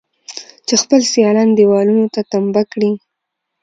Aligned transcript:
چې 0.67 0.75
خپل 0.83 1.01
سيالان 1.13 1.49
دېوالونو 1.57 2.05
ته 2.13 2.21
تمبه 2.31 2.63
کړي. 2.71 2.91